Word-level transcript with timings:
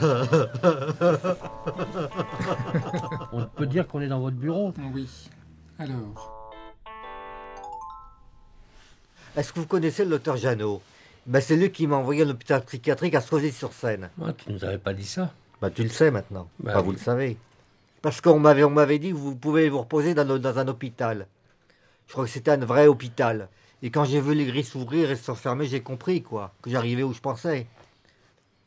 On 3.32 3.44
peut 3.44 3.66
dire 3.66 3.86
qu'on 3.86 4.00
est 4.00 4.08
dans 4.08 4.20
votre 4.20 4.36
bureau. 4.36 4.72
Oui. 4.94 5.08
Alors, 5.78 6.52
Est-ce 9.36 9.52
que 9.52 9.60
vous 9.60 9.66
connaissez 9.66 10.04
le 10.04 10.10
docteur 10.10 10.36
Jeannot? 10.36 10.80
Ben, 11.26 11.40
C'est 11.40 11.56
lui 11.56 11.70
qui 11.70 11.86
m'a 11.86 11.96
envoyé 11.96 12.22
à 12.22 12.24
l'hôpital 12.24 12.62
psychiatrique 12.64 13.14
à 13.14 13.20
sur 13.20 13.72
seine 13.72 14.10
Ah, 14.22 14.32
tu 14.32 14.52
nous 14.52 14.64
avais 14.64 14.78
pas 14.78 14.94
dit 14.94 15.04
ça? 15.06 15.32
Bah, 15.60 15.70
tu 15.70 15.82
le 15.82 15.88
sais 15.88 16.10
maintenant. 16.10 16.48
Enfin, 16.64 16.78
oui. 16.78 16.84
Vous 16.84 16.92
le 16.92 16.98
savez. 16.98 17.36
Parce 18.02 18.20
qu'on 18.20 18.38
m'avait, 18.38 18.64
on 18.64 18.70
m'avait 18.70 18.98
dit 18.98 19.10
que 19.10 19.16
vous 19.16 19.34
pouvez 19.34 19.68
vous 19.68 19.80
reposer 19.80 20.14
dans, 20.14 20.24
le- 20.24 20.38
dans 20.38 20.58
un 20.58 20.68
hôpital. 20.68 21.26
Je 22.06 22.12
crois 22.12 22.24
que 22.24 22.30
c'était 22.30 22.52
un 22.52 22.58
vrai 22.58 22.86
hôpital. 22.86 23.48
Et 23.82 23.90
quand 23.90 24.04
j'ai 24.04 24.20
vu 24.20 24.34
les 24.34 24.46
grilles 24.46 24.64
s'ouvrir 24.64 25.10
et 25.10 25.16
se 25.16 25.34
fermer, 25.34 25.66
j'ai 25.66 25.80
compris, 25.80 26.22
quoi. 26.22 26.52
Que 26.62 26.70
j'arrivais 26.70 27.02
où 27.02 27.12
je 27.12 27.20
pensais. 27.20 27.66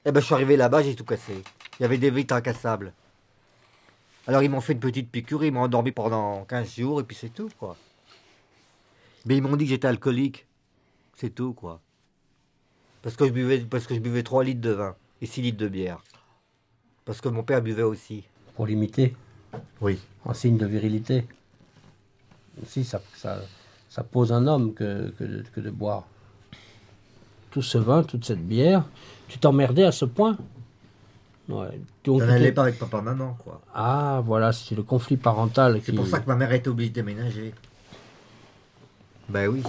Eh 0.06 0.12
ben, 0.12 0.20
je 0.20 0.26
suis 0.26 0.34
arrivé 0.34 0.56
là-bas, 0.58 0.82
j'ai 0.84 0.96
tout 0.96 1.04
cassé. 1.06 1.44
Il 1.80 1.84
y 1.84 1.86
avait 1.86 1.98
des 1.98 2.10
vitres 2.10 2.34
incassables. 2.34 2.94
Alors, 4.28 4.44
ils 4.44 4.50
m'ont 4.50 4.62
fait 4.62 4.74
une 4.74 4.80
petite 4.80 5.10
piqûre, 5.12 5.44
ils 5.44 5.52
m'ont 5.52 5.62
endormi 5.64 5.92
pendant 5.92 6.46
15 6.46 6.76
jours, 6.76 7.00
et 7.02 7.04
puis 7.04 7.16
c'est 7.20 7.30
tout, 7.34 7.50
quoi. 7.60 7.76
Mais 9.26 9.38
ils 9.38 9.42
m'ont 9.42 9.56
dit 9.56 9.66
que 9.66 9.70
j'étais 9.72 9.88
alcoolique. 9.88 10.46
C'est 11.16 11.32
tout, 11.34 11.54
quoi. 11.54 11.82
Parce 13.02 13.16
que 13.16 13.26
je 13.26 13.32
buvais, 13.32 13.60
parce 13.60 13.88
que 13.88 13.96
je 13.96 14.00
buvais 14.00 14.24
3 14.24 14.44
litres 14.44 14.62
de 14.62 14.72
vin 14.72 14.96
et 15.22 15.26
6 15.26 15.42
litres 15.42 15.58
de 15.58 15.68
bière. 15.68 16.02
Parce 17.06 17.22
que 17.22 17.30
mon 17.30 17.44
père 17.44 17.62
buvait 17.62 17.84
aussi. 17.84 18.24
Pour 18.56 18.68
l'imiter, 18.68 19.16
Oui. 19.82 20.00
en 20.26 20.34
signe 20.34 20.58
de 20.58 20.66
virilité. 20.66 21.26
Si, 22.66 22.84
ça, 22.84 23.02
ça, 23.16 23.42
ça 23.90 24.04
pose 24.04 24.32
un 24.32 24.46
homme 24.48 24.74
que, 24.74 25.10
que, 25.18 25.24
de, 25.24 25.44
que 25.54 25.60
de 25.62 25.70
boire. 25.70 26.06
Tout 27.52 27.62
ce 27.62 27.78
vin, 27.78 28.04
toute 28.04 28.26
cette 28.26 28.46
bière, 28.46 28.84
tu 29.28 29.40
t'emmerdais 29.40 29.84
à 29.86 29.92
ce 29.92 30.06
point? 30.06 30.38
Ouais. 31.48 31.80
Donc, 32.04 32.22
n'allait 32.22 32.46
t'es- 32.48 32.52
pas 32.52 32.62
avec 32.64 32.78
papa-maman, 32.78 33.36
quoi. 33.44 33.60
Ah, 33.74 34.22
voilà, 34.24 34.52
c'est 34.54 34.76
le 34.76 34.84
conflit 34.84 35.18
parental 35.18 35.82
C'est 35.84 35.92
qui... 35.92 35.98
pour 35.98 36.06
ça 36.06 36.20
que 36.20 36.28
ma 36.28 36.36
mère 36.36 36.52
était 36.54 36.68
obligée 36.70 36.90
de 36.90 36.96
déménager. 36.96 37.54
Ben 39.30 39.48
oui. 39.48 39.64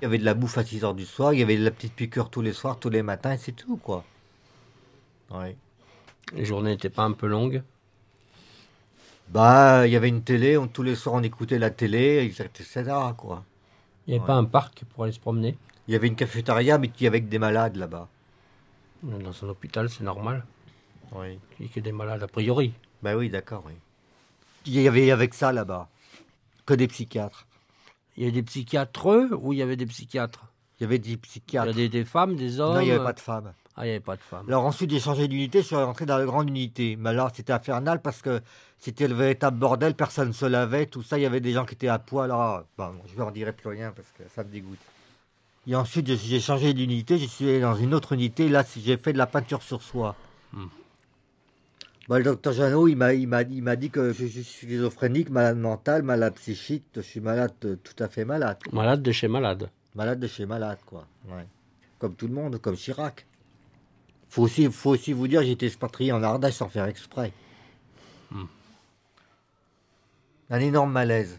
Il 0.00 0.02
y 0.02 0.06
avait 0.06 0.18
de 0.18 0.24
la 0.24 0.34
bouffe 0.34 0.58
à 0.58 0.64
6 0.64 0.84
heures 0.84 0.94
du 0.94 1.04
soir, 1.04 1.32
il 1.32 1.40
y 1.40 1.42
avait 1.42 1.56
de 1.56 1.64
la 1.64 1.70
petite 1.72 1.94
piqûre 1.94 2.28
tous 2.30 2.42
les 2.42 2.52
soirs, 2.52 2.78
tous 2.78 2.90
les 2.90 3.02
matins, 3.02 3.32
et 3.32 3.38
c'est 3.38 3.52
tout, 3.52 3.76
quoi. 3.76 4.04
Ouais. 5.32 5.56
Les 6.34 6.44
journées 6.44 6.70
n'étaient 6.70 6.90
pas 6.90 7.02
un 7.02 7.12
peu 7.12 7.26
longues? 7.26 7.62
Bah, 9.30 9.86
il 9.86 9.92
y 9.92 9.96
avait 9.96 10.08
une 10.08 10.22
télé, 10.22 10.56
on- 10.58 10.68
tous 10.68 10.82
les 10.82 10.94
soirs 10.94 11.14
on 11.16 11.22
écoutait 11.22 11.58
la 11.58 11.70
télé, 11.70 12.24
etc., 12.24 12.84
quoi. 13.16 13.44
Il 14.06 14.10
n'y 14.10 14.14
avait 14.16 14.20
Ouais. 14.22 14.26
pas 14.26 14.34
un 14.34 14.44
parc 14.44 14.82
pour 14.92 15.04
aller 15.04 15.12
se 15.12 15.20
promener? 15.20 15.56
Il 15.88 15.92
y 15.92 15.96
avait 15.96 16.06
une 16.08 16.16
cafétéria, 16.16 16.78
mais 16.78 16.88
qui 16.88 17.06
avec 17.06 17.28
des 17.28 17.38
malades 17.38 17.76
là-bas. 17.76 18.08
Dans 19.02 19.44
un 19.44 19.48
hôpital, 19.48 19.88
c'est 19.90 20.04
normal. 20.04 20.44
Oui. 21.12 21.38
Il 21.58 21.64
n'y 21.66 21.70
a 21.70 21.74
que 21.74 21.80
des 21.80 21.92
malades, 21.92 22.22
a 22.22 22.28
priori. 22.28 22.72
Ben 23.02 23.16
oui, 23.16 23.28
d'accord, 23.30 23.64
oui. 23.66 23.72
Il 24.66 24.80
y 24.80 24.86
avait 24.86 25.10
avec 25.10 25.34
ça 25.34 25.52
là-bas. 25.52 25.88
Que 26.66 26.74
des 26.74 26.86
psychiatres. 26.86 27.46
Il 28.16 28.22
y 28.22 28.26
avait 28.26 28.32
des 28.32 28.42
psychiatres 28.44 29.28
ou 29.32 29.52
il 29.52 29.58
y 29.58 29.62
avait 29.62 29.76
des 29.76 29.86
psychiatres? 29.86 30.46
Il 30.78 30.84
y 30.84 30.86
avait 30.86 30.98
des 30.98 31.10
Il 31.10 31.14
y 31.14 31.16
psychiatres. 31.16 31.68
avait 31.68 31.74
des, 31.74 31.88
des 31.88 32.04
femmes, 32.04 32.36
des 32.36 32.60
hommes? 32.60 32.74
Non, 32.74 32.80
il 32.80 32.84
n'y 32.86 32.90
avait 32.92 33.04
pas 33.04 33.12
de 33.12 33.20
femmes. 33.20 33.52
Ah, 33.76 33.84
il 33.84 33.88
n'y 33.88 33.94
avait 33.96 34.00
pas 34.00 34.16
de 34.16 34.22
femmes. 34.22 34.44
Alors 34.48 34.64
ensuite, 34.66 34.90
j'ai 34.90 35.00
changé 35.00 35.26
d'unité, 35.28 35.62
je 35.62 35.66
suis 35.68 35.76
rentré 35.76 36.04
dans 36.06 36.18
la 36.18 36.26
grande 36.26 36.48
unité. 36.48 36.94
Mais 36.96 37.12
là, 37.12 37.30
c'était 37.34 37.52
infernal 37.54 38.00
parce 38.02 38.20
que 38.22 38.40
c'était 38.78 39.08
le 39.08 39.14
véritable 39.14 39.56
bordel, 39.58 39.94
personne 39.94 40.28
ne 40.28 40.32
se 40.32 40.44
lavait, 40.46 40.86
tout 40.86 41.02
ça. 41.02 41.18
Il 41.18 41.22
y 41.22 41.26
avait 41.26 41.40
des 41.40 41.52
gens 41.52 41.64
qui 41.64 41.74
étaient 41.74 41.88
à 41.88 41.98
poil. 41.98 42.30
Alors, 42.30 42.62
bon, 42.78 42.92
je 43.06 43.14
ne 43.14 43.18
leur 43.18 43.32
dirai 43.32 43.52
plus 43.52 43.68
rien 43.68 43.92
parce 43.92 44.08
que 44.12 44.22
ça 44.34 44.44
me 44.44 44.50
dégoûte. 44.50 44.78
Et 45.66 45.76
ensuite, 45.76 46.06
j'ai- 46.16 46.40
changé 46.40 46.74
d'unité, 46.74 47.18
je 47.18 47.26
suis 47.26 47.48
allé 47.48 47.60
dans 47.60 47.76
une 47.76 47.94
autre 47.94 48.12
unité. 48.12 48.48
Là, 48.48 48.64
j'ai 48.76 48.96
fait 48.96 49.12
de 49.12 49.18
la 49.18 49.26
peinture 49.26 49.62
sur 49.62 49.80
soi. 49.82 50.16
Hmm. 50.52 50.66
Bah, 52.08 52.18
le 52.18 52.24
docteur 52.24 52.52
Jeannot, 52.52 52.88
il 52.88 52.96
m'a 52.96 53.14
il 53.14 53.28
m'a- 53.28 53.42
il 53.42 53.62
m'a 53.62 53.76
dit 53.76 53.88
que 53.90 54.12
je, 54.12 54.26
je 54.26 54.40
suis 54.40 54.66
schizophrénique, 54.66 55.30
malade 55.30 55.56
mental, 55.58 56.02
malade 56.02 56.34
psychique. 56.34 56.84
Je 56.96 57.00
suis 57.00 57.20
malade, 57.20 57.52
euh, 57.64 57.76
tout 57.76 57.94
à 58.02 58.08
fait 58.08 58.24
malade. 58.24 58.58
Malade 58.72 59.02
de 59.02 59.12
chez 59.12 59.28
malade. 59.28 59.70
Malade 59.94 60.18
de 60.18 60.26
chez 60.26 60.44
malade, 60.46 60.78
quoi. 60.84 61.06
Ouais. 61.28 61.46
Comme 62.00 62.14
tout 62.16 62.26
le 62.26 62.34
monde, 62.34 62.58
comme 62.58 62.76
Chirac. 62.76 63.24
Faut 64.28 64.42
aussi, 64.42 64.68
faut 64.72 64.90
aussi 64.90 65.12
vous 65.12 65.28
dire, 65.28 65.42
été 65.42 65.66
expatrié 65.66 66.10
en 66.10 66.22
Ardèche 66.24 66.54
sans 66.54 66.68
faire 66.68 66.86
exprès. 66.86 67.32
Hmm. 68.32 68.46
Un 70.50 70.58
énorme 70.58 70.90
malaise. 70.90 71.38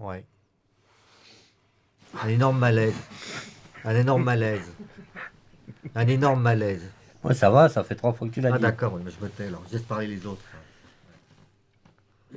Ouais. 0.00 0.24
Un 2.22 2.28
énorme 2.28 2.58
malaise. 2.58 2.94
Un 3.84 3.96
énorme 3.96 4.24
malaise. 4.24 4.72
Un 5.94 6.06
énorme 6.06 6.40
malaise. 6.42 6.82
Ouais, 7.22 7.34
ça 7.34 7.50
va, 7.50 7.68
ça 7.68 7.84
fait 7.84 7.94
trois 7.94 8.12
fois 8.12 8.28
que 8.28 8.32
tu 8.34 8.40
l'as 8.40 8.50
Ah 8.52 8.56
dit. 8.56 8.62
d'accord, 8.62 8.92
oui, 8.94 9.02
mais 9.04 9.10
je 9.10 9.22
me 9.24 9.30
tais 9.30 9.46
alors. 9.46 9.62
Je 9.68 9.74
laisse 9.74 9.82
parler 9.82 10.06
les 10.06 10.26
autres. 10.26 10.42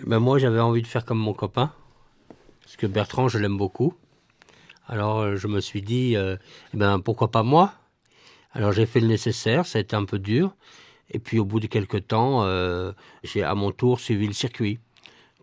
Ben, 0.05 0.19
moi, 0.19 0.38
j'avais 0.39 0.59
envie 0.59 0.81
de 0.81 0.88
faire 0.88 1.05
comme 1.05 1.17
mon 1.17 1.33
copain. 1.33 1.71
Parce 2.63 2.75
que 2.75 2.88
Bertrand, 2.88 3.27
je 3.27 3.38
l'aime 3.38 3.57
beaucoup. 3.57 3.93
Alors, 4.88 5.19
euh, 5.19 5.35
je 5.35 5.47
me 5.47 5.59
suis 5.59 5.81
dit, 5.81 6.15
euh, 6.15 6.38
eh 6.73 6.77
ben, 6.77 6.99
pourquoi 6.99 7.31
pas 7.31 7.44
moi? 7.44 7.73
Alors, 8.53 8.71
j'ai 8.71 8.85
fait 8.85 8.99
le 8.99 9.07
nécessaire, 9.07 9.65
ça 9.65 9.77
a 9.77 9.81
été 9.81 9.95
un 9.95 10.05
peu 10.05 10.19
dur. 10.19 10.55
Et 11.11 11.19
puis, 11.19 11.39
au 11.39 11.45
bout 11.45 11.59
de 11.59 11.67
quelques 11.67 12.07
temps, 12.07 12.44
euh, 12.44 12.91
j'ai 13.23 13.44
à 13.44 13.55
mon 13.55 13.71
tour 13.71 13.99
suivi 13.99 14.27
le 14.27 14.33
circuit. 14.33 14.79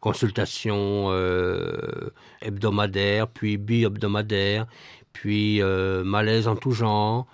Consultation 0.04 1.06
euh, 1.12 2.10
hebdomadaire, 2.42 3.26
puis 3.26 3.56
bi-hebdomadaire, 3.56 4.66
puis 5.14 5.62
euh, 5.62 6.04
malaise 6.04 6.46
en 6.46 6.56
tout 6.56 6.72
genre, 6.72 7.26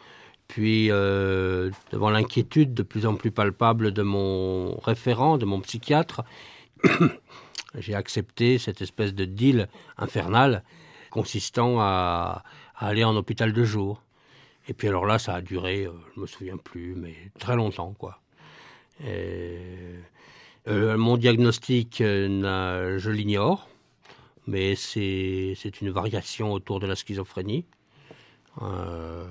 puis 0.46 0.88
euh, 0.92 1.72
devant 1.90 2.10
l'inquiétude 2.10 2.72
de 2.72 2.84
plus 2.84 3.06
en 3.06 3.16
plus 3.16 3.32
palpable 3.32 3.90
de 3.90 4.02
mon 4.02 4.78
référent, 4.78 5.36
de 5.36 5.46
mon 5.46 5.60
psychiatre, 5.60 6.22
j'ai 7.74 7.96
accepté 7.96 8.58
cette 8.58 8.80
espèce 8.82 9.14
de 9.14 9.24
deal 9.24 9.66
infernal 9.98 10.62
consistant 11.10 11.80
à, 11.80 12.44
aller 12.76 13.02
en 13.02 13.16
hôpital 13.16 13.52
de 13.52 13.64
jour. 13.64 14.00
Et 14.68 14.74
puis 14.74 14.86
alors 14.86 15.06
là, 15.06 15.18
ça 15.18 15.34
a 15.34 15.40
duré, 15.40 15.86
euh, 15.86 15.92
je 16.14 16.20
me 16.20 16.26
souviens 16.28 16.56
plus, 16.56 16.94
mais 16.94 17.16
très 17.40 17.56
longtemps, 17.56 17.96
quoi. 17.98 18.20
Et, 19.04 19.58
euh, 20.68 20.96
mon 20.96 21.16
diagnostic, 21.16 22.00
euh, 22.00 22.98
je 22.98 23.10
l'ignore, 23.10 23.68
mais 24.46 24.74
c'est 24.74 25.80
une 25.80 25.90
variation 25.90 26.52
autour 26.52 26.80
de 26.80 26.86
la 26.86 26.96
schizophrénie. 26.96 27.64
Euh, 28.62 29.26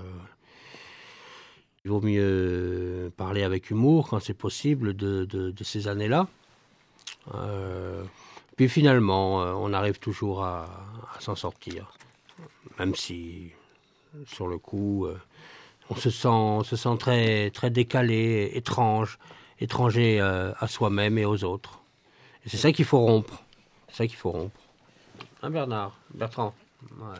il 1.85 1.91
vaut 1.91 2.01
mieux 2.01 3.11
parler 3.15 3.43
avec 3.43 3.69
humour 3.69 4.09
quand 4.09 4.19
c'est 4.19 4.33
possible 4.33 4.95
de, 4.95 5.53
ces 5.61 5.87
années-là. 5.87 6.27
Puis 8.55 8.67
finalement, 8.67 9.37
on 9.37 9.71
arrive 9.71 9.99
toujours 9.99 10.43
à, 10.43 10.67
s'en 11.19 11.35
sortir, 11.35 11.93
même 12.79 12.95
si 12.95 13.51
sur 14.25 14.47
le 14.47 14.57
coup, 14.57 15.07
on 15.89 15.95
se 15.95 16.09
sent, 16.09 16.97
très 17.53 17.69
décalé, 17.69 18.51
étrange, 18.55 19.19
étranger 19.59 20.19
euh, 20.19 20.51
à 20.59 20.67
soi-même 20.67 21.17
et 21.17 21.25
aux 21.25 21.43
autres. 21.43 21.81
Et 22.45 22.49
c'est 22.49 22.57
ça 22.57 22.71
qu'il 22.71 22.85
faut 22.85 22.99
rompre. 22.99 23.43
C'est 23.89 23.97
ça 23.97 24.07
qu'il 24.07 24.17
faut 24.17 24.31
rompre. 24.31 24.59
Hein, 25.41 25.49
Bernard, 25.49 25.97
Bertrand? 26.13 26.53
Ouais. 26.83 27.17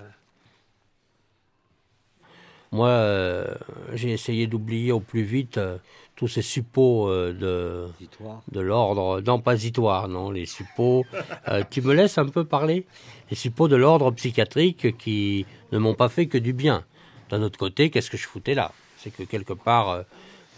Moi, 2.72 2.88
euh, 2.88 3.56
j'ai 3.94 4.12
essayé 4.12 4.46
d'oublier 4.46 4.92
au 4.92 5.00
plus 5.00 5.24
vite 5.24 5.58
euh, 5.58 5.78
tous 6.16 6.28
ces 6.28 6.44
suppôts 6.44 7.10
euh, 7.10 7.34
de, 7.34 7.88
de 8.52 8.60
l'ordre, 8.60 9.22
non 9.22 9.40
pas 9.40 9.56
zitoire, 9.56 10.08
non, 10.08 10.30
les 10.30 10.46
suppôts. 10.46 11.04
Tu 11.72 11.82
me 11.82 11.94
laisses 11.94 12.18
un 12.18 12.28
peu 12.28 12.46
parler 12.46 12.86
Les 13.32 13.36
suppôts 13.36 13.68
de 13.68 13.76
l'ordre 13.76 14.12
psychiatrique 14.12 14.98
qui 14.98 15.46
ne 15.72 15.80
m'ont 15.80 15.96
pas 15.96 16.10
fait 16.10 16.28
que 16.28 16.38
du 16.38 16.54
bien. 16.54 16.84
D'un 17.30 17.42
autre 17.42 17.58
côté, 17.58 17.90
qu'est-ce 17.90 18.12
que 18.12 18.18
je 18.18 18.28
foutais 18.28 18.54
là? 18.54 18.72
C'est 18.98 19.12
que 19.12 19.24
quelque 19.24 19.54
part, 19.54 20.04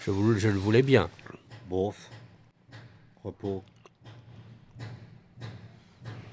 je 0.05 0.11
le 0.11 0.59
voulais 0.59 0.81
bien. 0.81 1.09
Bof. 1.71 2.09
Repos. 3.23 3.63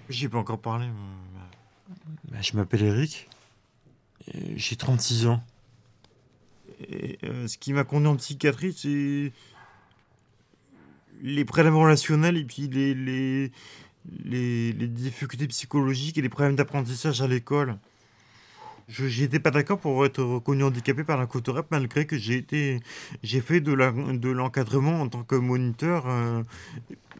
J'ai 0.08 0.28
pas 0.28 0.38
encore 0.38 0.60
parlé. 0.60 0.88
mais- 0.88 1.94
bah, 2.32 2.38
je 2.40 2.56
m'appelle 2.56 2.82
Eric. 2.82 3.28
et 4.34 4.58
J'ai 4.58 4.74
36 4.74 5.28
ans. 5.28 5.40
Et, 6.80 7.18
euh, 7.22 7.46
ce 7.46 7.56
qui 7.56 7.72
m'a 7.72 7.84
conduit 7.84 8.08
en 8.08 8.16
psychiatrie, 8.16 8.72
c'est 8.72 9.32
les 11.22 11.44
problèmes 11.44 11.76
relationnels 11.76 12.36
et 12.36 12.44
puis 12.44 12.66
les, 12.66 12.94
les, 12.94 13.52
les, 14.24 14.72
les 14.72 14.88
difficultés 14.88 15.46
psychologiques 15.46 16.18
et 16.18 16.22
les 16.22 16.28
problèmes 16.28 16.56
d'apprentissage 16.56 17.22
à 17.22 17.28
l'école. 17.28 17.78
Je 18.88 19.04
n'étais 19.20 19.38
pas 19.38 19.50
d'accord 19.50 19.78
pour 19.78 20.06
être 20.06 20.22
reconnu 20.22 20.64
handicapé 20.64 21.04
par 21.04 21.18
la 21.18 21.26
côte 21.26 21.48
rep 21.48 21.66
malgré 21.70 22.06
que 22.06 22.16
j'ai 22.16 22.36
été 22.36 22.80
j'ai 23.22 23.42
fait 23.42 23.60
de 23.60 23.72
la- 23.74 23.92
de 23.92 24.30
l'encadrement 24.30 25.02
en 25.02 25.08
tant 25.08 25.24
que 25.24 25.34
moniteur 25.34 26.06
euh, 26.08 26.42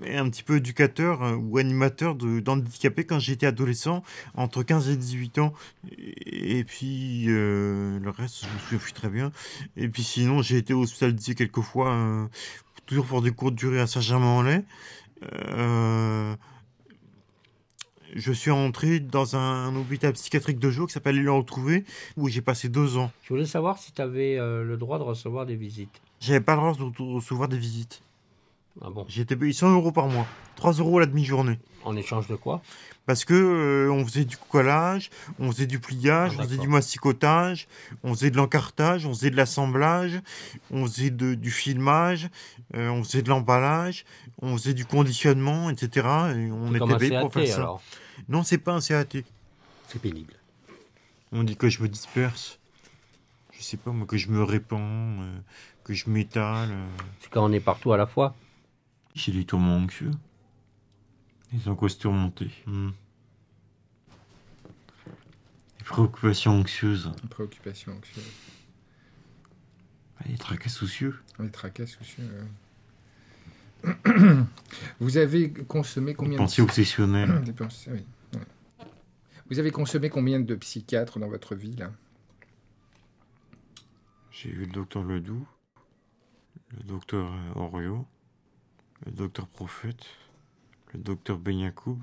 un 0.07 0.31
petit 0.31 0.43
peu 0.43 0.57
éducateur 0.59 1.23
euh, 1.23 1.35
ou 1.37 1.59
animateur 1.59 2.15
d'handicapés 2.15 3.05
quand 3.05 3.19
j'étais 3.19 3.47
adolescent, 3.47 4.03
entre 4.35 4.63
15 4.63 4.89
et 4.91 4.97
18 4.97 5.39
ans. 5.39 5.53
Et, 5.99 6.61
et 6.61 6.65
puis, 6.65 7.27
euh, 7.29 7.99
le 8.01 8.11
reste, 8.11 8.45
je 8.47 8.47
me 8.55 8.59
souviens 8.81 8.95
très 8.95 9.09
bien. 9.11 9.33
Et 9.77 9.89
puis 9.89 10.03
sinon, 10.05 10.43
j'ai 10.43 10.59
été 10.59 10.75
hospitalisé 10.75 11.35
quelques 11.35 11.61
fois, 11.63 12.29
toujours 12.87 13.07
pour 13.07 13.23
des 13.23 13.33
courtes 13.33 13.55
durées 13.57 13.81
à 13.81 13.87
Saint-Germain-en-Laye. 13.87 14.65
Euh, 18.09 18.13
je 18.17 18.33
suis 18.33 18.51
entré 18.51 19.01
dans 19.01 19.37
un, 19.37 19.75
hôpital 19.77 20.13
psychiatrique 20.13 20.59
de 20.59 20.71
jour 20.71 20.87
qui 20.87 20.93
s'appelle 20.93 21.17
L'Île 21.17 21.31
Retrouvé, 21.31 21.85
où 22.17 22.29
j'ai 22.29 22.41
passé 22.41 22.69
deux 22.69 22.97
ans. 22.97 23.11
Je 23.25 23.29
voulais 23.29 23.47
savoir 23.47 23.79
si 23.79 23.93
tu 23.93 24.03
avais 24.03 24.37
le 24.37 24.77
droit 24.77 24.99
de 24.99 25.05
recevoir 25.05 25.47
des 25.47 25.57
visites. 25.57 26.01
J'avais 26.21 26.41
pas 26.41 26.55
le 26.55 26.61
droit 26.61 26.75
de 26.75 27.15
recevoir 27.15 27.49
des 27.49 27.59
visites. 27.59 28.03
Ah 28.83 28.91
bon 28.91 29.05
J'étais 29.09 29.37
payé 29.37 29.53
100 29.53 29.73
euros 29.75 29.93
par 29.93 30.07
mois, 30.09 30.27
3 30.57 30.73
euros 30.75 30.99
à 30.99 31.01
la 31.01 31.07
demi-journée. 31.07 31.59
En 31.85 31.97
échange 31.97 32.29
de 32.29 32.37
quoi? 32.37 32.63
Parce 33.07 33.25
que 33.25 33.35
euh, 33.35 33.91
on 33.91 34.05
faisait 34.05 34.25
du 34.27 34.37
collage, 34.37 35.09
on 35.39 35.51
faisait 35.51 35.67
du 35.67 35.79
pliage, 35.81 36.33
Ah, 36.37 36.41
on 36.41 36.45
faisait 36.45 36.59
du 36.59 36.69
massicotage, 36.69 37.67
on 38.05 38.15
faisait 38.15 38.31
de 38.31 38.37
l'encartage, 38.37 39.07
on 39.07 39.15
faisait 39.15 39.31
de 39.31 39.37
l'assemblage, 39.37 40.21
on 40.71 40.85
faisait 40.87 41.11
de- 41.11 41.35
du 41.35 41.51
filmage, 41.51 42.29
euh, 42.77 42.89
on 42.91 43.03
faisait 43.03 43.23
de 43.23 43.31
l'emballage, 43.31 44.05
on 44.43 44.57
faisait 44.59 44.75
du 44.75 44.85
conditionnement, 44.85 45.71
etc. 45.71 46.07
Et 46.37 46.51
on 46.53 46.75
était 46.75 46.83
un 46.85 46.99
payé 46.99 47.19
pour 47.21 47.31
CAT 47.33 47.41
faire 47.41 47.55
ça. 47.55 47.61
alors. 47.63 47.83
Non, 48.29 48.43
c'est 48.43 48.59
pas 48.59 48.75
un 48.75 48.81
CAT. 48.81 49.23
C'est 49.89 50.03
pénible. 50.03 50.35
On 51.33 51.43
dit 51.45 51.57
que 51.57 51.69
je 51.71 51.83
me 51.83 51.89
disperse. 51.89 52.59
Je 53.53 53.63
sais 53.63 53.77
pas, 53.79 53.91
moi, 53.91 54.07
que 54.07 54.17
je 54.19 54.29
me 54.29 54.43
répands, 54.43 54.79
euh, 54.81 55.39
que 55.83 55.95
je 55.95 56.11
m'étale. 56.11 56.69
euh. 56.71 56.87
C'est 57.21 57.31
quand 57.31 57.45
on 57.49 57.53
est 57.53 57.61
partout 57.61 57.93
à 57.93 57.97
la 57.97 58.07
fois. 58.07 58.35
J'ai 59.19 59.33
des 59.33 59.45
tourments 59.45 59.77
anxieux. 59.77 60.13
Des 61.53 61.69
angoisses 61.69 61.99
surmontées. 61.99 62.53
Hmm. 62.67 62.91
Des 65.79 65.85
préoccupations 65.85 66.53
anxieuses. 66.53 67.11
Préoccupation 67.29 67.97
anxieuse. 67.97 68.31
Des 70.25 70.39
tracas 70.39 70.69
soucieux. 70.69 71.19
Les 71.41 71.51
tracas 71.51 71.87
soucieux. 71.89 72.23
ouais. 73.85 73.95
Vous 75.01 75.17
avez 75.17 75.53
consommé 75.53 76.15
combien 76.15 76.39
de... 76.39 77.41
des 77.45 77.53
pensées, 77.53 77.91
oui, 77.91 78.05
ouais. 78.35 78.87
Vous 79.51 79.59
avez 79.59 79.73
consommé 79.73 80.11
combien 80.11 80.39
de 80.39 80.55
psychiatres 80.55 81.19
dans 81.19 81.29
votre 81.29 81.57
vie 81.57 81.75
là? 81.75 81.91
J'ai 84.31 84.51
vu 84.51 84.65
le 84.67 84.73
docteur 84.73 85.03
Ledoux, 85.03 85.45
le 86.77 86.85
docteur 86.85 87.33
euh, 87.33 87.61
Oriot, 87.61 88.07
le 89.07 89.13
docteur 89.13 89.47
Prophète, 89.49 90.05
le 90.93 91.01
docteur 91.01 91.39
Ben 91.39 91.59
Yacoub, 91.59 92.01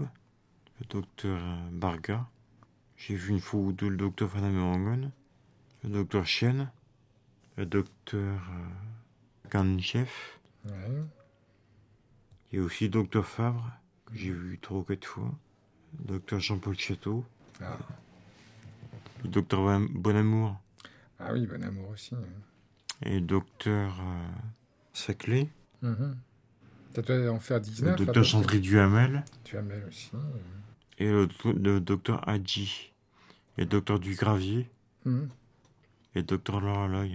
le 0.80 0.86
docteur 0.88 1.40
euh, 1.42 1.70
Barga. 1.72 2.28
J'ai 2.98 3.16
vu 3.16 3.32
une 3.32 3.40
fois 3.40 3.60
ou 3.60 3.74
deux 3.74 3.90
le 3.90 3.98
docteur 3.98 4.30
Van 4.30 4.44
Amerongen, 4.44 5.12
le 5.84 5.90
docteur 5.90 6.26
Chen, 6.26 6.72
le 7.58 7.66
docteur 7.66 8.40
euh, 8.52 9.50
Ganchef. 9.50 10.40
Ouais. 10.66 11.04
Il 12.52 12.60
y 12.60 12.62
a 12.62 12.66
aussi 12.66 12.86
le 12.86 12.92
docteur 12.92 13.26
Fabre, 13.26 13.70
que 14.06 14.16
j'ai 14.16 14.32
vu 14.32 14.58
trois 14.60 14.80
ou 14.80 14.84
quatre 14.84 15.06
fois. 15.06 15.32
Le 16.00 16.06
docteur 16.06 16.40
Jean-Paul 16.40 16.78
Château. 16.78 17.26
Ah. 17.62 17.78
Le 19.24 19.30
docteur 19.30 19.62
Bon- 19.62 19.90
Bonamour. 19.94 20.58
Ah 21.20 21.34
oui, 21.34 21.46
bon 21.48 21.62
amour 21.64 21.90
aussi. 21.90 22.16
hein. 22.16 22.20
Et 23.02 23.16
le 23.20 23.26
docteur 23.26 24.00
euh, 24.00 24.28
Saclay. 24.94 25.50
Mhm. 25.82 26.18
Ça 26.96 27.02
doit 27.02 27.32
en 27.32 27.40
faire 27.40 27.58
Le 27.58 27.64
19. 27.64 27.94
à 27.94 27.96
peu 27.98 28.06
docteur 28.06 28.24
près. 28.24 28.32
Chandry 28.32 28.60
Duhamel. 28.62 29.24
Mail 29.54 29.84
aussi. 29.88 30.12
Et 30.98 31.10
le, 31.10 31.28
le 31.46 31.80
docteur 31.80 32.28
Hadji. 32.28 32.94
Et 33.58 33.62
le 33.62 33.68
docteur 33.68 34.00
Dugravier. 34.00 34.70
Mhm. 35.06 35.30
Et 36.16 36.20
le 36.20 36.24
docteur 36.24 36.62
Laura 36.62 36.88
Loy. 36.88 37.10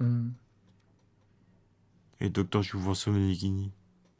Mhm. 0.00 0.32
Et 2.20 2.24
le 2.24 2.30
docteur 2.30 2.62
Jouvenceau 2.62 3.12
Meneghini. 3.12 3.72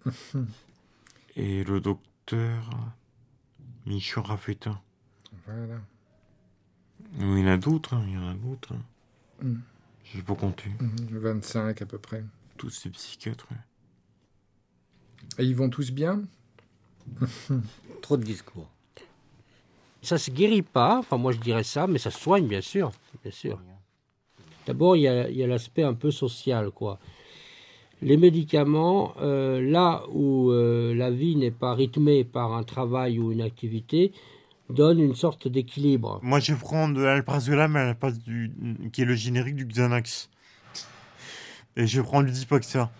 Et 1.36 1.64
le 1.64 1.80
docteur 1.80 2.70
Michon 3.86 4.22
Raffetin. 4.22 4.80
Voilà. 5.46 5.80
Il 7.18 7.38
y 7.38 7.42
en 7.44 7.46
a 7.46 7.56
d'autres, 7.56 7.94
hein, 7.94 8.04
il 8.06 8.14
y 8.14 8.16
en 8.18 8.28
a 8.30 8.34
d'autres. 8.34 8.74
hein. 9.42 9.54
Je 10.04 10.16
vais 10.18 10.22
pas 10.24 10.34
compter. 10.34 10.70
Mhm. 10.80 11.18
25 11.18 11.82
à 11.82 11.86
peu 11.86 11.98
près. 11.98 12.24
Tous 12.56 12.70
ces 12.70 12.90
psychiatres. 12.90 13.46
ouais. 13.50 13.56
Et 15.38 15.44
ils 15.44 15.54
vont 15.56 15.70
tous 15.70 15.90
bien 15.90 16.22
Trop 18.02 18.16
de 18.16 18.24
discours. 18.24 18.68
Ça 20.02 20.18
se 20.18 20.30
guérit 20.30 20.62
pas, 20.62 20.98
enfin 20.98 21.16
moi 21.16 21.32
je 21.32 21.38
dirais 21.38 21.64
ça, 21.64 21.86
mais 21.86 21.98
ça 21.98 22.10
se 22.10 22.20
soigne 22.20 22.46
bien 22.46 22.60
sûr, 22.60 22.92
bien 23.22 23.32
sûr. 23.32 23.60
D'abord 24.66 24.96
il 24.96 25.02
y 25.02 25.08
a, 25.08 25.46
l'aspect 25.46 25.82
un 25.82 25.94
peu 25.94 26.10
social 26.10 26.70
quoi. 26.70 26.98
Les 28.02 28.16
médicaments, 28.16 29.14
euh, 29.22 29.60
là 29.60 30.02
où 30.12 30.50
euh, 30.50 30.94
la 30.94 31.10
vie 31.10 31.34
n'est 31.34 31.50
pas 31.50 31.74
rythmée 31.74 32.24
par 32.24 32.52
un 32.52 32.62
travail 32.62 33.18
ou 33.18 33.32
une 33.32 33.40
activité, 33.40 34.12
donnent 34.68 35.00
une 35.00 35.14
sorte 35.14 35.48
d'équilibre. 35.48 36.20
Moi, 36.22 36.40
je 36.40 36.54
prends 36.54 36.88
de 36.88 37.00
l'alprazolam 37.00 37.74
à 37.76 37.84
la 37.86 37.94
place 37.94 38.18
du, 38.18 38.52
qui 38.92 39.02
est 39.02 39.04
le 39.04 39.14
générique 39.14 39.56
du 39.56 39.64
Xanax. 39.64 40.28
Et 41.76 41.86
je 41.86 42.00
prends 42.00 42.22
du 42.22 42.32
Dipaxa. 42.32 42.90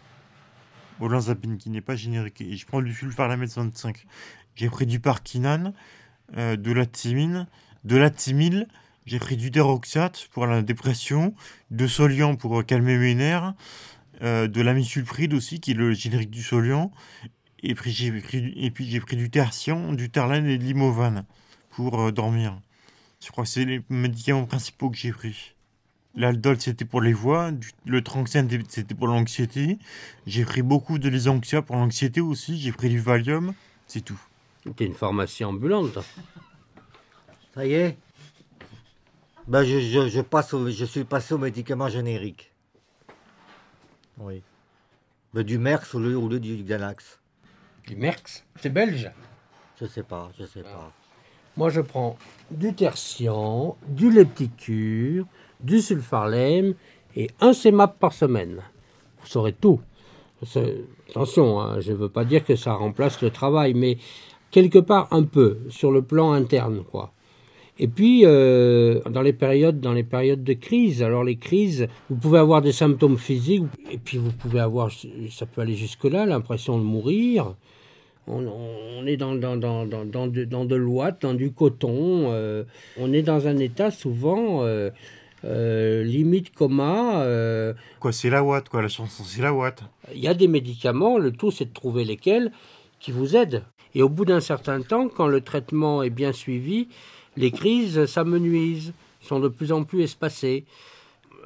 Olanzapine, 1.00 1.58
qui 1.58 1.70
n'est 1.70 1.81
pas 1.81 1.96
générique. 1.96 2.40
Et 2.40 2.56
je 2.56 2.66
prends 2.66 2.82
du 2.82 2.93
sulfaramide 2.94 3.48
25. 3.50 4.06
J'ai 4.54 4.69
pris 4.70 4.87
du 4.87 5.00
Parkinan, 5.00 5.72
euh, 6.37 6.56
de 6.56 6.72
la 6.72 6.87
thymine, 6.87 7.46
de 7.84 7.96
la 7.96 8.10
thymile. 8.10 8.69
J'ai 9.04 9.19
pris 9.19 9.37
du 9.37 9.50
Deroxate 9.50 10.28
pour 10.32 10.46
la 10.46 10.62
dépression, 10.62 11.34
de 11.70 11.87
Soliant 11.87 12.34
pour 12.37 12.64
calmer 12.64 12.98
mes 12.98 13.14
nerfs, 13.14 13.54
euh, 14.22 14.48
de 14.48 14.60
l'amisulpride 14.62 15.34
aussi, 15.34 15.60
qui 15.60 15.72
est 15.72 15.75
le 15.75 15.93
générique 15.93 16.31
du 16.31 16.43
Soliant. 16.43 16.90
Et 17.62 17.75
puis 17.75 17.93
j'ai 17.93 18.10
pris, 18.20 19.16
du- 19.16 19.31
Tertian, 19.31 19.93
du 19.93 20.10
Terlane 20.10 20.46
et 20.46 20.58
de 20.58 20.64
l'Imovan 20.64 21.25
pour 21.70 22.00
euh, 22.00 22.12
dormir. 22.12 22.60
Je 23.25 23.31
crois 23.31 23.44
que 23.44 23.50
c'est 23.50 23.64
les 23.64 23.82
médicaments 23.88 24.44
principaux 24.46 24.90
que 24.90 24.96
j'ai 24.96 25.12
pris. 25.12 25.56
L'aldol, 26.16 26.58
c'était 26.60 26.84
pour 26.86 27.00
les 27.02 27.12
voix. 27.12 27.52
du- 27.52 27.70
Le 27.84 28.02
tranxène, 28.02 28.48
c'était 28.68 28.94
pour 28.94 29.06
l'anxiété. 29.06 29.78
J'ai 30.26 30.44
pris 30.44 30.62
beaucoup 30.62 30.98
de 30.98 31.08
lésanxia 31.08 31.60
pour 31.62 31.76
l'anxiété 31.76 32.20
aussi. 32.20 32.58
J'ai 32.58 32.72
pris 32.72 32.88
du 32.88 32.98
Valium. 33.00 33.52
C'est 33.86 34.00
tout. 34.00 34.18
C'était 34.64 34.86
une 34.86 34.94
pharmacie 34.94 35.44
ambulante. 35.44 35.98
Ça 37.54 37.66
y 37.66 37.72
est 37.74 37.96
ben, 39.48 39.62
je, 39.62 39.78
je, 39.78 40.08
je 40.08 40.20
passe 40.22 40.52
au- 40.54 40.68
je 40.68 40.84
suis 40.84 41.04
passé 41.04 41.32
aux 41.34 41.38
médicaments 41.38 41.88
génériques. 41.88 42.50
Oui. 44.19 44.42
Ben, 45.32 45.43
du 45.44 45.58
Merx 45.58 45.94
au 45.94 46.00
lieu, 46.00 46.17
au 46.17 46.29
lieu 46.29 46.41
du 46.41 46.56
Xanax. 46.56 47.20
Du 47.86 47.94
Merx, 47.94 48.44
c'est 48.60 48.70
belge? 48.70 49.08
Je 49.81 49.86
sais 49.86 50.02
pas, 50.02 50.32
je 50.38 50.46
sais 50.46 50.62
pas. 50.62 50.93
Moi, 51.56 51.70
je 51.70 51.81
prends 51.81 52.19
du 52.50 52.74
tertian, 52.74 53.76
du 53.86 54.10
lepticure, 54.10 55.26
du 55.60 55.81
sulfarlème 55.81 56.75
et 57.17 57.31
un 57.41 57.53
CEMAP 57.53 57.98
par 57.98 58.13
semaine. 58.13 58.63
Vous 59.20 59.27
saurez 59.27 59.53
tout. 59.53 59.81
Attention, 61.10 61.60
hein, 61.60 61.81
je 61.81 61.93
ne 61.93 61.96
veux 61.96 62.08
pas 62.08 62.25
dire 62.25 62.44
que 62.44 62.56
ça 62.56 62.75
remplace 62.75 63.22
le 63.22 63.31
travail, 63.31 63.75
mais 63.75 63.96
quelque 64.51 64.79
part 64.79 65.08
un 65.10 65.22
peu 65.22 65.58
sur 65.70 65.91
le 65.91 66.03
plan 66.03 66.32
interne, 66.32 66.82
quoi. 66.91 67.13
Et 67.79 67.89
puis, 67.89 68.22
euh, 68.25 69.01
dans, 69.10 69.20
les 69.20 69.34
périodes, 69.34 69.81
dans 69.81 69.93
les 69.93 70.03
périodes 70.03 70.43
de 70.43 70.55
crise, 70.55 71.03
alors 71.03 71.25
les 71.25 71.36
crises, 71.36 71.89
vous 72.08 72.17
pouvez 72.17 72.39
avoir 72.39 72.63
des 72.63 72.72
symptômes 72.72 73.19
physiques, 73.19 73.65
et 73.91 73.98
puis 73.98 74.17
vous 74.17 74.32
pouvez 74.32 74.60
avoir, 74.60 74.91
ça 75.31 75.44
peut 75.44 75.60
aller 75.60 75.75
jusque-là, 75.75 76.25
l'impression 76.25 76.79
de 76.79 76.84
mourir. 76.84 77.55
On, 78.29 79.06
est 79.06 79.17
dans, 79.17 79.34
dans, 79.34 79.56
dans, 79.56 79.86
dans, 79.86 80.05
dans 80.05 80.27
de, 80.27 80.44
dans 80.44 80.65
de 80.65 80.75
l'ouate, 80.75 81.22
dans 81.22 81.34
du 81.34 81.53
coton. 81.53 82.32
euh, 82.32 82.65
on 82.98 83.13
est 83.13 83.22
dans 83.22 83.46
un 83.46 83.58
état 83.58 83.91
souvent 83.93 84.65
euh, 84.65 84.91
euh, 85.46 86.03
limite 86.03 86.53
coma. 86.55 87.22
euh, 87.22 87.72
Quoi, 88.00 88.12
c'est 88.12 88.31
la 88.31 88.43
Watt, 88.43 88.69
quoi. 88.69 88.82
La 88.82 88.88
chanson, 88.88 89.22
c'est 89.24 89.43
la 89.43 89.53
Watt. 89.55 89.82
Il 90.12 90.20
y 90.20 90.29
a 90.29 90.34
des 90.34 90.48
médicaments, 90.48 91.19
le 91.19 91.31
tout 91.32 91.50
c'est 91.50 91.67
de 91.67 91.72
trouver 91.72 92.05
lesquels 92.05 92.50
qui 93.00 93.12
vous 93.12 93.36
aident. 93.36 93.62
Et 93.94 94.03
au 94.03 94.08
bout 94.08 94.24
d'un 94.24 94.41
certain 94.41 94.82
temps, 94.82 95.08
quand 95.08 95.26
le 95.29 95.41
traitement 95.41 96.03
est 96.03 96.10
bien 96.10 96.32
suivi, 96.32 96.88
les 97.36 97.50
crises 97.50 98.05
s'amenuisent, 98.06 98.93
sont 99.20 99.41
de 99.41 99.48
plus 99.48 99.72
en 99.72 99.84
plus 99.84 100.03
espacées. 100.03 100.65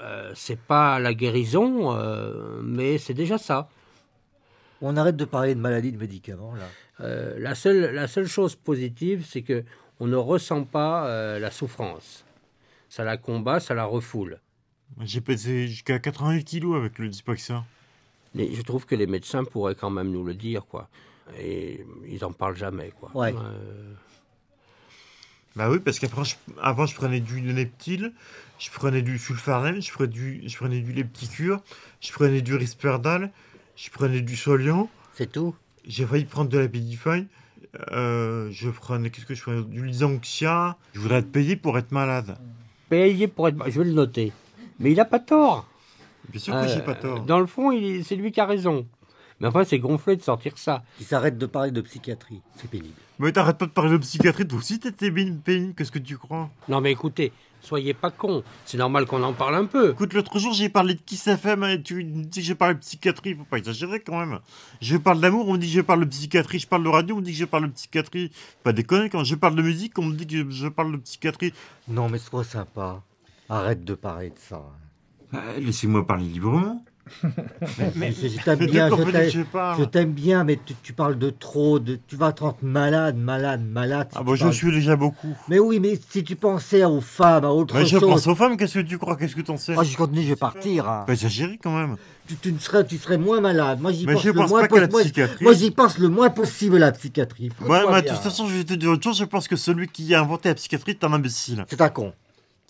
Euh, 0.03 0.33
c'est 0.35 0.59
pas 0.59 0.99
la 0.99 1.13
guérison, 1.15 1.95
euh, 1.95 2.61
mais 2.63 2.99
c'est 2.99 3.15
déjà 3.15 3.39
ça. 3.39 3.69
On 4.81 4.97
arrête 4.97 5.17
de 5.17 5.27
parler 5.27 5.55
de 5.55 5.61
maladies 5.61 5.93
de 5.93 5.99
médicaments, 5.99 6.55
là. 6.55 6.65
Euh, 7.03 7.39
la, 7.39 7.55
seule, 7.55 7.95
la 7.95 8.09
seule 8.09 8.27
chose 8.27 8.57
positive, 8.57 9.25
c'est 9.29 9.43
que 9.43 9.65
on 10.01 10.07
ne 10.07 10.17
ressent 10.17 10.65
pas 10.65 11.07
euh, 11.07 11.39
la 11.39 11.51
souffrance. 11.51 12.25
Ça 12.91 13.05
la 13.05 13.17
combat, 13.17 13.61
ça 13.61 13.73
la 13.73 13.85
refoule. 13.87 14.41
J'ai 15.01 15.21
pesé 15.23 15.69
jusqu'à 15.69 15.99
88 16.01 16.45
kilos 16.45 16.77
avec 16.77 16.99
le 16.99 17.09
Dipaxa. 17.09 17.65
Mais 18.35 18.53
je 18.53 18.61
trouve 18.63 18.85
que 18.85 18.95
les 18.97 19.07
médecins 19.07 19.45
pourraient 19.45 19.77
quand 19.77 19.91
même 19.91 20.11
nous 20.11 20.25
le 20.25 20.35
dire, 20.35 20.67
quoi. 20.67 20.89
Et 21.39 21.87
ils 22.09 22.25
en 22.25 22.33
parlent 22.33 22.57
jamais, 22.57 22.93
quoi. 23.01 23.11
Ouais. 23.15 23.33
Euh, 23.35 23.95
Bah 25.57 25.69
oui, 25.71 25.79
parce 25.81 25.99
qu'après, 25.99 26.25
je- 26.25 26.37
avant, 26.61 26.87
je 26.87 26.95
prenais 26.95 27.21
du 27.21 27.41
Neptil, 27.41 28.13
je 28.59 28.71
prenais 28.71 29.03
du 29.03 29.19
sulfarnem, 29.19 29.81
je 29.81 29.93
prenais 29.93 30.09
du, 30.13 30.43
je 30.49 30.57
prenais 30.57 30.81
du 30.81 30.93
Lepticure, 30.93 31.61
je 32.01 32.13
prenais 32.13 32.41
du 32.41 32.55
Risperdal, 32.55 33.31
je 33.77 33.91
prenais 33.91 34.21
du 34.21 34.37
Solian, 34.37 34.89
C'est 35.15 35.31
tout 35.33 35.55
j'ai 35.85 36.07
failli 36.07 36.25
prendre 36.25 36.51
de 36.51 36.59
la 36.59 36.69
Pédify, 36.69 37.27
euh, 37.93 38.49
je 38.53 38.69
prenais, 38.71 39.11
qu'est-ce 39.11 39.27
que 39.27 39.35
je 39.35 39.43
prenais? 39.43 39.63
Du 39.63 39.85
Lysanxia. 39.85 40.77
Je 40.95 41.01
voudrais 41.01 41.19
être 41.21 41.33
payé 41.33 41.57
pour 41.57 41.79
être 41.79 41.91
malade. 41.93 42.37
Payé 42.91 43.27
pour 43.29 43.49
être. 43.49 43.57
Je 43.71 43.79
vais 43.79 43.87
le 43.87 43.93
noter. 43.93 44.33
Mais 44.79 44.93
il 44.93 45.01
a 45.01 45.05
pas 45.07 45.19
tort. 45.21 45.67
Bien 46.29 46.41
sûr 46.41 46.53
que 46.55 46.59
Euh, 46.59 46.69
j'ai 46.69 46.83
pas 46.83 46.95
tort. 46.95 47.21
Dans 47.21 47.41
le 47.41 47.47
fond, 47.47 47.71
il- 47.71 48.05
c'est 48.05 48.17
lui 48.17 48.31
qui 48.33 48.41
a 48.41 48.47
raison. 48.47 48.87
Mais 49.41 49.49
enfin, 49.49 49.65
c'est 49.65 49.79
gonflé 49.79 50.17
de 50.17 50.23
sortir 50.23 50.59
ça. 50.59 50.83
Ils 51.01 51.07
s'arrêtent 51.07 51.39
de 51.39 51.47
parler 51.47 51.71
de 51.71 51.81
psychiatrie. 51.81 52.43
C'est 52.57 52.71
pénible. 52.71 52.95
Mais 53.19 53.33
t'arrêtes 53.33 53.59
pas 53.59 53.67
de 53.67 53.71
parler 53.71 53.93
de 53.93 53.99
psychiatrie, 53.99 54.47
toi 54.47 54.59
aussi 54.59 54.79
t'étais 54.79 55.11
pénible, 55.11 55.75
qu'est-ce 55.75 55.93
que 55.93 55.99
tu 55.99 56.17
crois? 56.17 56.51
Non, 56.69 56.81
mais 56.81 56.93
écoutez, 56.93 57.33
soyez 57.61 57.95
pas 57.95 58.11
cons. 58.11 58.43
C'est 58.65 58.79
normal 58.79 59.07
qu'on 59.07 59.23
en 59.23 59.33
parle 59.33 59.57
un 59.57 59.65
peu. 59.67 59.91
Écoute, 59.93 60.15
l'autre 60.15 60.39
jour, 60.39 60.53
j'ai 60.53 60.69
parlé 60.69 60.95
de 60.95 61.01
Kiss 61.01 61.27
FM 61.27 61.65
et 61.65 61.83
tu 61.83 61.97
me 62.05 62.25
dis 62.25 62.41
que 62.41 62.47
j'ai 62.47 62.55
parlé 62.55 62.75
de 62.75 62.81
psychiatrie. 62.81 63.35
Faut 63.35 63.45
pas 63.45 63.59
exagérer 63.59 64.01
quand 64.01 64.19
même. 64.19 64.41
Je 64.81 64.97
parle 64.97 65.21
d'amour, 65.21 65.49
on 65.49 65.55
me 65.55 65.59
dit 65.59 65.67
que 65.67 65.75
je 65.75 65.81
parle 65.81 66.01
de 66.01 66.11
psychiatrie. 66.11 66.59
Je 66.59 66.67
parle 66.67 66.85
de 66.85 66.89
radio, 66.89 67.15
on 67.17 67.19
me 67.19 67.25
dit 67.25 67.33
que 67.33 67.39
je 67.39 67.45
parle 67.45 67.67
de 67.67 67.73
psychiatrie. 67.73 68.31
Pas 68.63 68.73
déconner, 68.73 69.11
quand 69.11 69.25
je 69.25 69.35
parle 69.35 69.55
de 69.55 69.63
musique, 69.63 69.99
on 69.99 70.05
me 70.05 70.15
dit 70.15 70.27
que 70.27 70.51
je 70.51 70.69
parle 70.69 70.93
de 70.93 70.97
psychiatrie. 70.99 71.53
Non, 71.89 72.09
mais 72.09 72.19
sois 72.19 72.45
sympa. 72.45 73.03
Arrête 73.49 73.85
de 73.85 73.95
parler 73.95 74.31
de 74.31 74.39
ça. 74.39 74.63
Laissez-moi 75.59 76.07
parler 76.07 76.25
librement. 76.25 76.85
Mais, 77.97 78.13
je, 78.13 78.29
je 78.29 78.43
t'aime 78.43 78.59
bien, 78.67 78.89
je 78.89 79.85
t'aime, 79.85 80.13
bien, 80.13 80.45
mais 80.45 80.59
tu, 80.65 80.75
tu 80.83 80.93
parles 80.93 81.19
de 81.19 81.31
trop. 81.31 81.79
De, 81.79 81.99
tu 82.07 82.17
vas 82.17 82.33
te 82.33 82.43
rendre 82.43 82.59
malade, 82.63 83.17
malade, 83.17 83.63
malade. 83.65 84.09
si 84.13 84.17
Ah 84.19 84.23
bon, 84.23 84.35
je 84.35 84.43
parles- 84.43 84.55
suis 84.55 84.71
déjà 84.71 84.97
beaucoup. 84.97 85.37
Mais 85.49 85.59
oui, 85.59 85.81
mais 85.81 85.99
si 86.11 86.23
tu 86.25 86.37
pensais 86.37 86.85
aux 86.85 87.01
femmes, 87.01 87.45
à 87.45 87.51
autre 87.51 87.75
Mais 87.75 87.85
je 87.87 87.99
chose. 87.99 88.09
pense 88.09 88.27
aux 88.27 88.35
femmes, 88.35 88.57
qu'est-ce 88.57 88.75
que 88.75 88.85
tu 88.85 88.99
crois 88.99 89.17
Qu'est-ce 89.17 89.35
que 89.37 89.41
t'en 89.41 89.57
sais 89.57 89.75
Moi, 89.75 89.85
je 89.85 89.97
continue, 89.97 90.23
je 90.23 90.29
vais 90.29 90.37
partir. 90.37 90.89
hein. 90.89 91.05
Pas 91.07 91.13
exagérer 91.13 91.59
quand 91.63 91.77
même. 91.77 91.97
Tu, 92.29 92.37
tu, 92.37 92.53
ne 92.53 92.59
serais, 92.59 92.87
tu 92.87 92.97
serais 92.97 93.19
moins 93.19 93.41
malade. 93.41 93.81
Moi, 93.81 93.93
j'y 93.93 94.07
pense, 94.07 94.25
le 94.25 94.33
pense 94.33 94.51
moins 94.51 94.67
pas 94.67 94.81
la 94.81 94.89
psychiatrie. 94.89 95.45
Moi, 95.45 95.53
j'y 95.55 95.71
pense 95.73 95.99
le 95.99 96.09
moins 96.09 96.31
possible 96.31 96.77
à 96.77 96.79
la 96.81 96.93
psychiatrie. 96.93 97.51
Ouais, 97.61 97.81
mais 97.91 98.03
de 98.03 98.09
toute 98.09 98.19
façon, 98.19 98.47
je 98.47 98.55
vais 98.55 98.65
te 98.65 98.75
dire 98.75 98.91
autre 98.91 99.03
chose. 99.03 99.19
Je 99.19 99.25
pense 99.25 99.49
que 99.49 99.57
celui 99.57 99.89
qui 99.89 100.15
a 100.15 100.21
inventé 100.21 100.49
la 100.49 100.55
psychiatrie 100.55 100.93
est 100.93 101.05
un 101.05 101.13
imbécile. 101.13 101.65
C'est 101.69 101.81
un 101.81 101.89
con. 101.89 102.13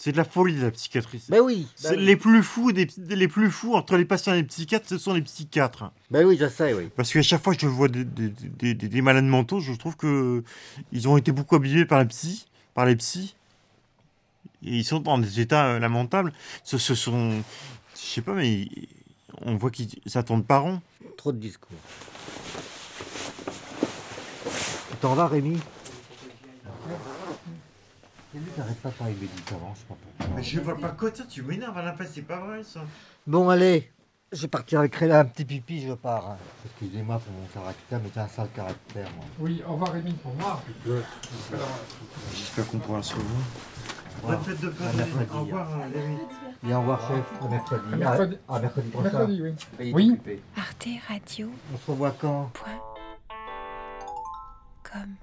C'est 0.03 0.13
de 0.13 0.17
la 0.17 0.25
folie, 0.25 0.57
la 0.59 0.71
psychiatrie. 0.71 1.23
Ben 1.29 1.41
oui. 1.41 1.69
C'est 1.77 1.91
Ben 1.91 1.99
oui. 1.99 2.05
les 2.07 2.17
plus 2.17 2.43
fous 2.43 2.73
des, 2.73 2.89
les 3.11 3.29
plus 3.29 3.51
fous 3.51 3.75
entre 3.75 3.99
les 3.99 4.07
patients 4.07 4.33
et 4.33 4.37
les 4.37 4.45
psychiatres, 4.45 4.89
ce 4.89 4.97
sont 4.97 5.13
les 5.13 5.21
psychiatres. 5.21 5.93
Ben 6.11 6.25
oui, 6.25 6.39
je 6.41 6.49
sais, 6.49 6.73
oui. 6.73 6.89
Parce 6.97 7.13
qu'à 7.13 7.21
chaque 7.21 7.43
fois 7.45 7.55
que 7.55 7.61
je 7.61 7.67
vois 7.67 7.89
des, 7.89 8.05
des, 8.05 8.31
des- 8.31 8.73
des- 8.73 8.89
des 8.89 9.03
malades 9.03 9.27
mentaux, 9.27 9.61
je 9.61 9.75
trouve 9.75 9.97
que 9.99 10.43
ils 10.91 11.07
ont 11.07 11.19
été 11.19 11.33
beaucoup 11.33 11.55
abusés 11.55 11.85
par 11.85 11.99
la 11.99 12.07
psy, 12.07 12.47
par 12.73 12.87
les 12.87 12.97
psys. 12.97 13.35
Et 14.65 14.79
ils 14.79 14.85
sont 14.85 15.01
dans 15.01 15.19
des 15.19 15.39
états 15.39 15.67
euh, 15.67 15.79
lamentables. 15.79 16.33
Ce, 16.65 16.79
ce 16.79 16.95
sont, 16.95 17.43
je 17.95 18.01
sais 18.01 18.23
pas, 18.23 18.33
mais 18.33 18.69
on 19.43 19.57
voit 19.57 19.71
qu'ils 19.71 19.91
ça 20.07 20.23
tourne 20.23 20.45
par 20.45 20.63
rond. 20.63 20.81
Trop 21.19 21.33
de 21.33 21.39
discours. 21.39 21.77
T'en 25.03 25.15
vas, 25.15 25.27
Rémi? 25.29 25.59
C'est 28.33 28.39
lui 28.39 28.75
pas 28.83 28.89
de 28.91 28.95
parler 28.95 29.15
de 29.15 29.21
médicaments, 29.21 29.73
je 29.75 29.81
sais 29.81 29.87
pas 29.87 29.97
pourquoi. 30.17 30.37
Mais 30.37 30.43
je 30.43 30.61
vois 30.61 30.77
pas 30.79 30.91
quoi 30.91 31.11
ça, 31.15 31.25
tu 31.25 31.43
m'énerves 31.43 31.77
à 31.77 31.83
la 31.83 31.93
fin, 31.95 32.05
c'est 32.05 32.23
pas 32.23 32.39
vrai 32.39 32.63
ça. 32.63 32.81
Bon, 33.27 33.49
allez, 33.49 33.91
je 34.33 34.43
vais 34.43 34.49
partir 34.49 34.79
avec 34.81 34.95
Réla, 34.95 35.21
un 35.21 35.25
petit 35.25 35.45
pipi, 35.45 35.83
je 35.87 35.95
pars. 35.95 36.31
hein. 36.31 36.37
Excusez-moi 36.65 37.19
pour 37.19 37.33
mon 37.33 37.47
caractère, 37.47 38.01
mais 38.03 38.11
j'ai 38.15 38.21
un 38.21 38.29
sale 38.29 38.49
caractère, 38.55 39.09
moi. 39.17 39.25
Oui, 39.41 39.63
au 39.67 39.73
revoir 39.73 39.93
Rémi 39.93 40.13
pour 40.13 40.33
moi. 40.35 40.63
J'espère 42.35 42.67
qu'on 42.69 42.79
pourra 42.79 43.03
se 43.03 43.15
revoir. 43.15 43.43
Bonne 44.23 44.41
fête 44.45 44.61
de 44.61 44.67
mercredi. 44.69 45.29
Au 45.35 45.41
revoir, 45.41 45.69
Rémi. 45.93 46.19
Et 46.69 46.75
au 46.75 46.81
revoir, 46.81 47.01
chef, 47.09 47.43
à 47.43 47.49
mercredi. 47.49 47.83
À 47.93 47.97
mercredi. 47.97 48.39
Ah, 48.49 48.55
à 48.55 48.61
mercredi 48.61 48.89
prochain. 48.91 49.11
Mercredi, 49.11 49.43
oui. 49.81 49.93
Oui. 49.93 50.41
Arte 50.57 50.89
Radio. 51.09 51.49
On 51.75 51.79
se 51.79 51.91
revoit 51.91 52.15
quand? 52.21 52.51
Point. 52.55 52.81
Com. 54.93 55.15